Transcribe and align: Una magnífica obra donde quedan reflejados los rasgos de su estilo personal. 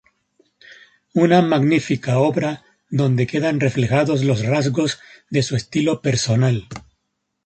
Una 1.13 1.43
magnífica 1.43 2.17
obra 2.17 2.63
donde 2.89 3.27
quedan 3.27 3.59
reflejados 3.59 4.23
los 4.23 4.43
rasgos 4.43 4.99
de 5.29 5.43
su 5.43 5.55
estilo 5.55 6.01
personal. 6.01 6.67